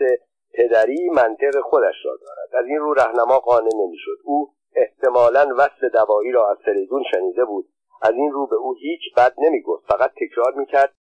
[0.55, 2.65] پدری منطق خودش را دارد.
[2.65, 4.19] از این رو رهنما قانع نمی‌شد.
[4.25, 7.69] او احتمالا وصل دوایی را از فریدون شنیده بود.
[8.03, 9.87] از این رو به او هیچ بد نمی‌گفت.
[9.89, 10.95] فقط تکرار می‌کرد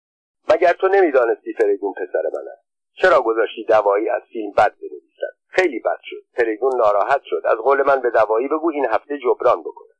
[0.50, 5.78] مگر تو نمی‌دانستی فریدون پسر من است؟ چرا گذاشتی دوایی از فیلم بد بنویسد؟ خیلی
[5.78, 6.22] بد شد.
[6.32, 7.42] فریدون ناراحت شد.
[7.44, 9.90] از قول من به دوایی بگو این هفته جبران بکنه.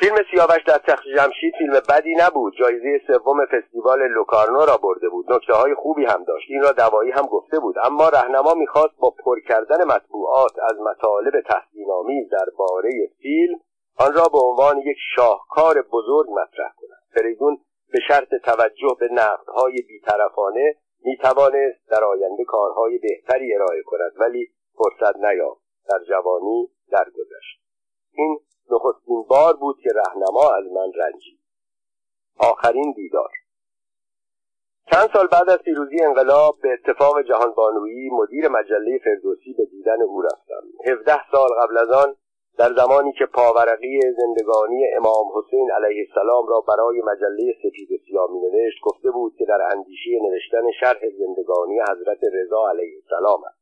[0.00, 2.54] فیلم سیاوش در تخت جمشید فیلم بدی نبود.
[2.58, 5.32] جایزه سوم فستیوال لوکارنو را برده بود.
[5.32, 6.46] نکته های خوبی هم داشت.
[6.50, 7.74] این را دوایی هم گفته بود.
[7.84, 12.90] اما رهنما می‌خواست با پر کردن مطبوعات از مطالب تحسینآمیز درباره
[13.22, 13.58] فیلم
[13.98, 17.02] آن را به عنوان یک شاهکار بزرگ مطرح کند.
[17.14, 17.58] فریدون
[17.92, 25.16] به شرط توجه به نقدهای بیطرفانه می‌توانست در آینده کارهای بهتری ارائه کند ولی فرصت
[25.16, 25.66] نیافت.
[25.90, 27.60] در جوانی درگذشت.
[28.12, 28.38] این
[28.70, 31.38] نخستین بار بود که رهنما از من رنجید.
[32.38, 33.30] آخرین دیدار.
[34.92, 40.22] چند سال بعد از پیروزی انقلاب به اتفاق جهانبانویی مدیر مجله فردوسی به دیدن او
[40.22, 40.92] رفتم.
[40.92, 42.16] هفده سال قبل از آن
[42.58, 48.30] در زمانی که پاورقی زندگانی امام حسین علیه السلام را برای مجله سفید و سیاه
[48.30, 53.55] نوشت گفته بود که در اندیشه نوشتن شرح زندگانی حضرت رضا علیه السلام است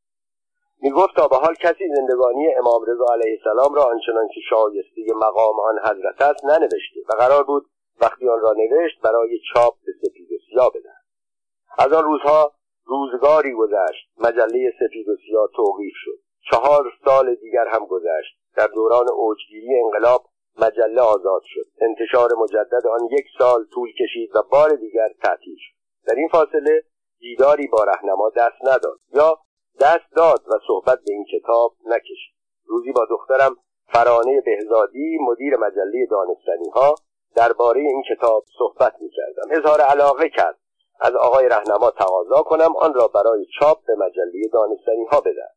[0.96, 5.60] گفت تا به حال کسی زندگانی امام رضا علیه السلام را آنچنان که شایسته مقام
[5.60, 7.66] آن حضرت است ننوشته و قرار بود
[8.00, 10.72] وقتی آن را نوشت برای چاپ به سفید و سیاه
[11.78, 12.52] از آن روزها
[12.84, 16.18] روزگاری گذشت مجله سفید و سیاه توقیف شد.
[16.50, 18.38] چهار سال دیگر هم گذشت.
[18.56, 20.24] در دوران اوجگیری انقلاب
[20.58, 21.66] مجله آزاد شد.
[21.80, 25.74] انتشار مجدد آن یک سال طول کشید و بار دیگر تعطیل شد.
[26.06, 26.82] در این فاصله
[27.18, 28.98] دیداری با رهنما دست نداد.
[29.14, 29.38] یا
[29.80, 32.34] دست داد و صحبت به این کتاب نکشید.
[32.66, 33.56] روزی با دخترم
[33.92, 36.94] فرانه بهزادی مدیر مجله دانستنی ها
[37.36, 40.58] درباره این کتاب صحبت می کردم اظهار علاقه کرد.
[41.00, 45.54] از آقای رهنما تقاضا کنم آن را برای چاپ به مجله دانستنی ها بدهم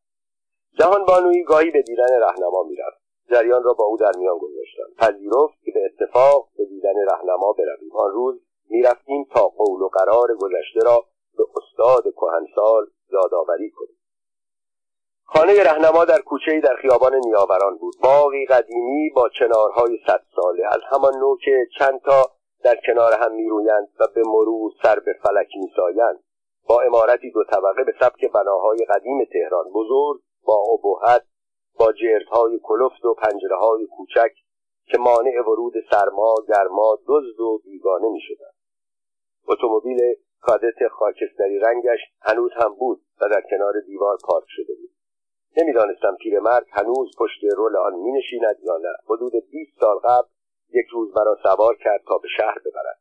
[0.78, 2.98] جهان بانوی گاهی به دیدن رهنما می‌رفت.
[3.30, 4.94] جریان را با او در میان گذاشتم.
[4.98, 7.96] پذیرفت که به اتفاق به دیدن رهنما برویم.
[7.96, 11.04] آن روز می‌رفتیم تا قول و قرار گذشته را
[11.36, 13.97] به استاد کهنسال یادآوری کنیم.
[15.30, 17.94] خانه رهنما در کوچه در خیابان نیاوران بود.
[18.02, 20.66] باقی قدیمی با چنارهای صد ساله.
[20.66, 22.30] از همان نوع که چند تا
[22.64, 26.24] در کنار هم میرویند و به مرور سر به فلک میسایند.
[26.68, 29.64] با امارتی دو طبقه به سبک بناهای قدیم تهران.
[29.74, 31.22] بزرگ با ابهت
[31.78, 34.32] با جردهای کلفت و پنجره های کوچک
[34.86, 38.52] که مانع ورود سرما گرما دزد و بیگانه می شدن.
[39.48, 44.97] اتومبیل کادت خاکستری رنگش هنوز هم بود و در کنار دیوار پارک شده بود.
[45.58, 48.94] نمی‌دانستم پیرمرد هنوز پشت رول آن می نشیند یا نه.
[49.10, 50.28] حدود 20 سال قبل
[50.74, 52.98] یک روز مرا سوار کرد تا به شهر ببرد.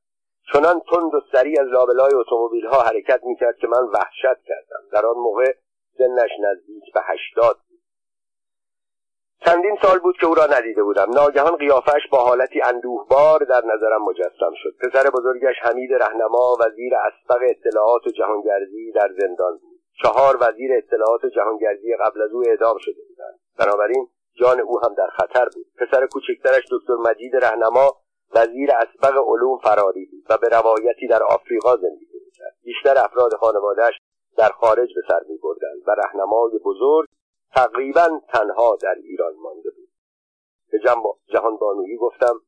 [0.53, 4.83] چنان تند و سریع از لابلای اتومبیل ها حرکت می کرد که من وحشت کردم.
[4.91, 5.53] در آن موقع
[5.97, 7.79] سنش نزدیک به هشتاد بود.
[9.45, 11.09] چندین سال بود که او را ندیده بودم.
[11.15, 14.75] ناگهان قیافش با حالتی اندوهبار در نظرم مجسم شد.
[14.81, 19.76] پسر بزرگش حمید رهنما وزیر اسبق اطلاعات و جهانگردی در زندان بود.
[20.03, 23.39] چهار وزیر اطلاعات جهانگردی قبل از او اعدام شده بودند.
[23.59, 24.07] بنابراین
[24.39, 25.65] جان او هم در خطر بود.
[25.77, 27.97] پسر کوچکترش دکتر مجید رهنما
[28.35, 32.55] وزیر اسبق علوم فراری بود و به روایتی در آفریقا زندگی می‌کرد.
[32.63, 33.93] بیشتر افراد خانوادهش
[34.37, 37.07] در خارج به سر میبردند و رهنمای بزرگ
[37.55, 39.89] تقریبا تنها در ایران مانده بود.
[40.71, 40.79] به
[41.33, 42.41] جهان بانویی گفتم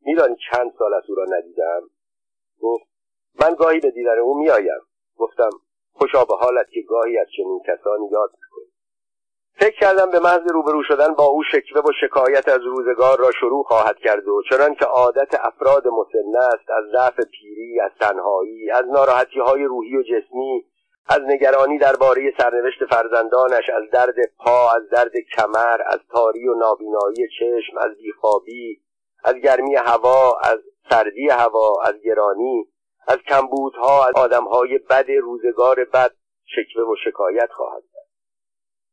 [0.00, 1.82] میدانی چند سال از او را ندیدم؟
[2.60, 2.84] گفت
[3.40, 4.80] من گاهی به دیدن او میآیم.
[5.16, 5.50] گفتم
[5.92, 8.72] خوشا به حالت که گاهی از چنین کسانی یاد می‌کنی.
[9.54, 13.64] فکر کردم به محض روبرو شدن با او شکوه و شکایت از روزگار را شروع
[13.64, 18.84] خواهد کرد و چنان که عادت افراد مسن است از ضعف پیری از تنهایی از
[18.92, 20.64] ناراحتی های روحی و جسمی
[21.08, 27.28] از نگرانی درباره سرنوشت فرزندانش از درد پا از درد کمر از تاری و نابینایی
[27.38, 28.80] چشم از بیخوابی
[29.24, 30.58] از گرمی هوا از
[30.90, 32.71] سردی هوا از گرانی.
[33.06, 38.08] از کمبودها از آدمهای بد روزگار بد شکوه و شکایت خواهد کرد.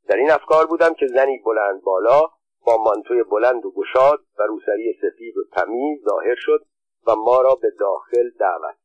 [0.08, 2.22] در این افکار بودم که زنی بلند بالا
[2.66, 6.66] با مانتوی بلند و گشاد و روسری سفید و تمیز ظاهر شد
[7.08, 8.76] و ما را به داخل دعوت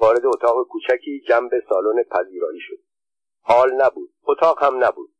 [0.00, 2.78] وارد اتاق کوچکی جنب سالن پذیرایی شد.
[3.42, 5.10] حال نبود اتاق هم نبود.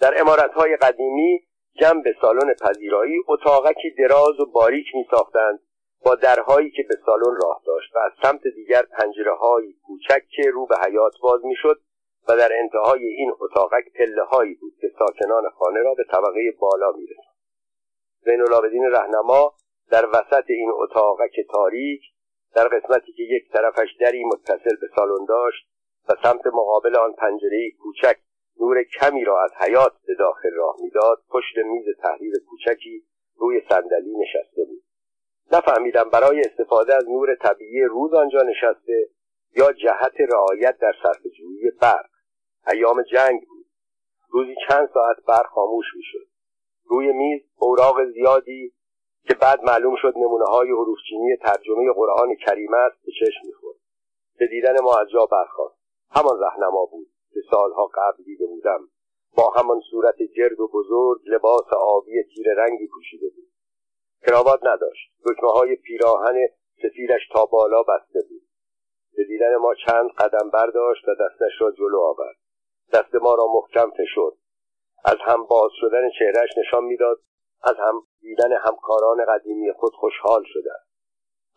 [0.00, 1.46] در امارتهای قدیمی
[1.80, 5.60] جنب سالن پذیرایی اتاقکی دراز و باریک می ساختند
[6.04, 10.50] با درهایی که به سالن راه داشت و از سمت دیگر پنجره های کوچک که
[10.50, 11.80] رو به حیات باز می‌شد
[12.28, 16.92] و در انتهای این اتاقک پله هایی بود که ساکنان خانه را به طبقه بالا
[16.92, 17.34] میرساند.
[18.24, 19.54] زین العابدین رهنما
[19.90, 22.00] در وسط این اتاقک تاریک
[22.54, 25.68] در قسمتی که یک طرفش دری متصل به سالن داشت
[26.08, 28.16] و سمت مقابل آن پنجره کوچک
[28.60, 33.04] نور کمی را از حیات به داخل راه می‌داد پشت میز تحریر کوچکی
[33.36, 34.82] روی صندلی نشسته بود.
[35.52, 39.08] نفهمیدم برای استفاده از نور طبیعی روز آنجا نشسته
[39.56, 42.06] یا جهت رعایت در صرفهجویی برق.
[42.72, 43.66] ایام جنگ بود.
[44.30, 46.26] روزی چند ساعت برق خاموش می‌شد.
[46.84, 48.72] روی میز اوراق زیادی
[49.28, 53.76] که بعد معلوم شد نمونه های حروفچینی ترجمه قرآن کریم است به چشم می‌خورد.
[54.38, 55.78] به دیدن ما از جا برخواست
[56.10, 58.88] همان رهنما بود که سالها قبل دیده بودم.
[59.36, 63.43] با همان صورت گرد و بزرگ لباس آبی تیر رنگی پوشیده بود.
[64.26, 65.10] کراوات نداشت.
[65.26, 66.34] دکمه های پیراهن
[66.82, 68.42] سفیدش تا بالا بسته بود.
[69.16, 72.36] به دیدن ما چند قدم برداشت و دستش را جلو آورد.
[72.92, 74.32] دست ما را محکم فشرد.
[75.04, 77.18] از هم باز شدن چهرهش نشان می‌داد
[77.62, 80.70] از هم دیدن همکاران قدیمی خود خوشحال شده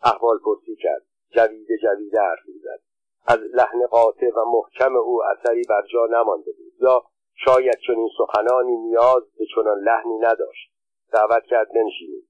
[0.02, 1.02] احوال پرسی کرد.
[1.30, 2.80] جویده جویده حرف می‌زد.
[3.26, 6.72] از لحن قاطع و محکم او اثری بر جا نمانده بود.
[6.80, 7.02] یا
[7.44, 10.72] شاید چنین سخنانی نیاز به چنان لحنی نداشت.
[11.12, 12.27] دعوت کرد بنشینید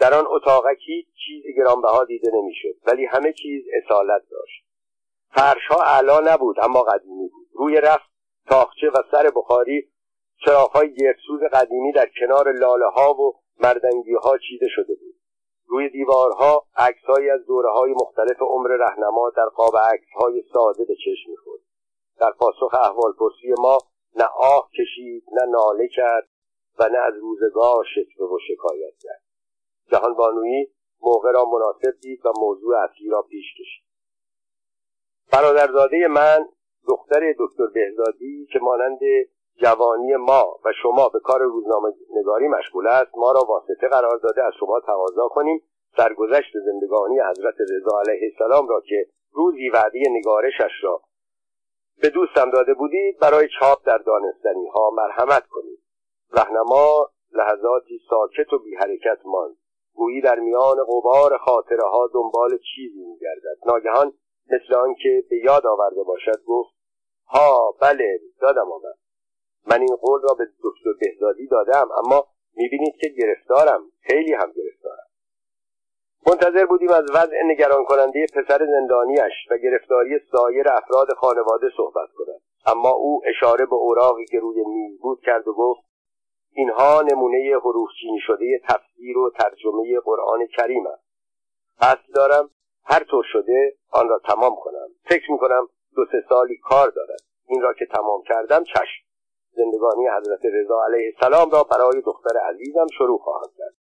[0.00, 4.64] در آن اتاقک هیچ چیز گرانبها دیده نمی‌شد ولی همه چیز اصالت داشت.
[5.30, 7.46] فرشها اعلا نبود اما قدیمی بود.
[7.54, 8.10] روی رفت
[8.46, 9.88] تاخچه و سر بخاری
[10.44, 15.14] چراغهای گردسوز قدیمی در کنار لاله ها و مردنگی ها چیده شده بود.
[15.66, 21.30] روی دیوارها عکسهایی از دوره های مختلف عمر رهنما در قاب عکسهای ساده به چشم
[21.30, 21.60] می‌خورد.
[22.20, 23.78] در پاسخ احوال پرسی ما
[24.16, 26.28] نه آه کشید نه ناله کرد
[26.78, 29.27] و نه از روزگار شکوه و شکایت کرد.
[29.90, 30.72] جهان بانویی
[31.02, 33.84] موقع را مناسب دید و موضوع اصلی را پیش کشید.
[35.32, 36.48] برادرزاده من
[36.88, 39.00] دختر دکتر بهزادی که مانند
[39.56, 44.44] جوانی ما و شما به کار روزنامه نگاری مشغول است ما را واسطه قرار داده
[44.44, 45.62] از شما تقاضا کنیم.
[45.96, 51.02] سرگذشت زندگانی حضرت رضا علیه السلام را که روزی وعده نگارشش را
[52.02, 55.78] به دوستم داده بودید برای چاپ در دانستنی ها مرحمت کنید.
[56.32, 59.56] رهنما لحظاتی ساکت و بی حرکت ماند.
[59.98, 63.58] گویی در میان غبار خاطره ها دنبال چیزی میگردد.
[63.66, 64.12] ناگهان
[64.50, 66.74] مثل آنکه به یاد آورده باشد گفت
[67.26, 68.98] ها بله دادم آمد.
[69.66, 72.26] من این قول را به دکتر بهزادی دادم اما
[72.56, 75.08] می‌بینید که گرفتارم خیلی هم گرفتارم.
[76.26, 82.40] منتظر بودیم از وضع نگران کننده پسر زندانیش و گرفتاری سایر افراد خانواده صحبت کند.
[82.66, 85.87] اما او اشاره به اوراقی که روی میز بود کرد و گفت
[86.52, 91.04] اینها نمونه حروف چینی شده تفسیر و ترجمه قرآن کریم است.
[91.80, 92.50] قصد دارم
[92.84, 94.88] هر طور شده آن را تمام کنم.
[95.04, 97.20] فکر می‌کنم دو سه سالی کار دارد.
[97.46, 99.04] این را که تمام کردم چشم.
[99.50, 103.74] زندگانی حضرت رضا علیه السلام را برای دختر عزیزم شروع خواهم کرد.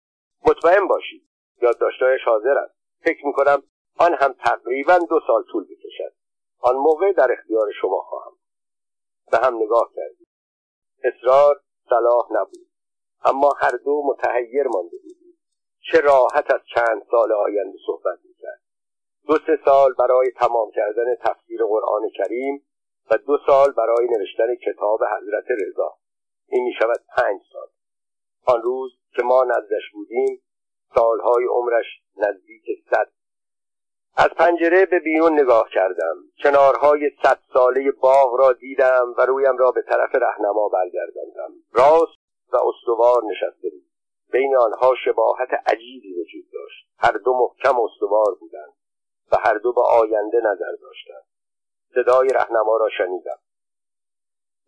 [0.47, 1.23] مطمئن باشید
[1.63, 2.75] یادداشتهایش حاضر است.
[3.05, 3.63] فکر می‌کنم
[3.99, 6.15] آن هم تقریبا دو سال طول بکشد.
[6.61, 8.33] آن موقع در اختیار شما خواهم.
[9.31, 10.27] به هم نگاه کردیم.
[11.05, 12.67] اصرار صلاح نبود.
[13.25, 15.39] اما هر دو متحیر مانده بودیم.
[15.93, 18.61] چه راحت از چند سال آینده صحبت می‌کرد.
[19.27, 22.67] دو سه سال برای تمام کردن تفسیر قرآن کریم
[23.11, 25.95] و دو سال برای نوشتن کتاب حضرت رضا.
[26.49, 27.69] این می شود پنج سال.
[28.47, 30.43] آن روز که ما نزدش بودیم
[30.95, 33.16] سالهای عمرش نزدیک صد
[34.17, 36.17] از پنجره به بیرون نگاه کردم.
[36.43, 41.55] کنارهای صد ساله باغ را دیدم و رویم را به طرف رهنما برگرداندم.
[41.73, 42.19] راست
[42.53, 43.87] و استوار نشسته بود.
[44.33, 46.87] بین آنها شباهت عجیبی وجود داشت.
[46.99, 48.73] هر دو محکم استوار بودند
[49.33, 51.25] و هر دو به آینده نظر داشتند.
[51.95, 53.39] صدای رهنما را شنیدم.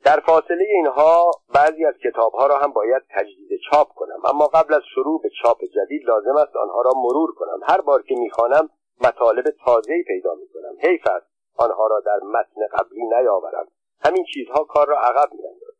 [0.04, 4.18] در فاصله اینها بعضی از کتابها را هم باید تجدید چاپ کنم.
[4.24, 7.60] اما قبل از شروع به چاپ جدید لازم است آنها را مرور کنم.
[7.62, 8.70] هر بار که می‌خوانم
[9.04, 10.76] مطالب تازه‌ای پیدا می‌کنم.
[10.82, 11.26] حیف است.
[11.56, 13.68] آنها را در متن قبلی نیاورم.
[14.04, 15.78] همین چیزها کار را عقب میاندازد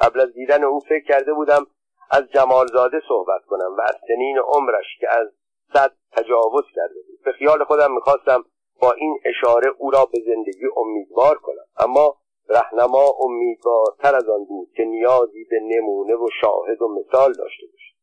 [0.00, 1.66] قبل از دیدن او فکر کرده بودم
[2.10, 5.28] از جمالزاده صحبت کنم و از سنین عمرش که از
[5.72, 7.22] صد تجاوز کرده بود.
[7.24, 8.44] به خیال خودم می‌خواستم
[8.82, 11.64] با این اشاره او را به زندگی امیدوار کنم.
[11.76, 12.16] اما
[12.48, 17.96] رهنما امیدوارتر از آن بود که نیازی به نمونه و شاهد و مثال داشته باشد.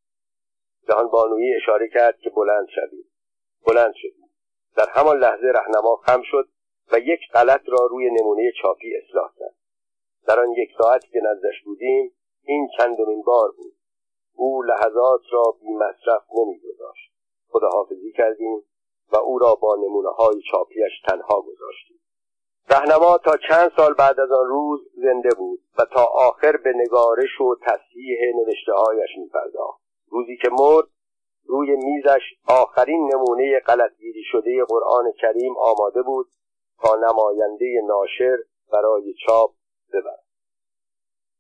[0.87, 3.05] جهان بانویی اشاره کرد که بلند شوید.
[3.65, 4.29] بلند شدیم
[4.77, 6.47] در همان لحظه رهنما خم شد
[6.91, 9.55] و یک غلط را روی نمونه چاپی اصلاح کرد.
[10.27, 13.73] در آن یک ساعت که نزدش بودیم این چندمین بار بود.
[14.35, 17.11] او لحظات را بی مصرف نمیگذاشت.
[17.49, 18.63] خداحافظی کردیم
[19.11, 21.99] و او را با نمونه های چاپیش تنها گذاشتیم.
[22.69, 27.41] رهنما تا چند سال بعد از آن روز زنده بود و تا آخر به نگارش
[27.41, 29.81] و تصحیح نوشته هایش میپرداخت.
[30.09, 30.87] روزی که مرد
[31.47, 36.27] روی میزش آخرین نمونه غلطگیری شده قرآن کریم آماده بود
[36.83, 38.37] تا نماینده ناشر
[38.73, 39.51] برای چاپ
[39.93, 40.26] ببرد.